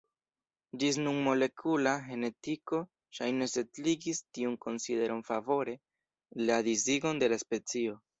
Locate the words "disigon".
6.71-7.23